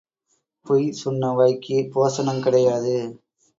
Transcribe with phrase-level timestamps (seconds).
[0.65, 2.95] பொய் சொன்ன வாய்க்குப் போசனங் கிடையாது.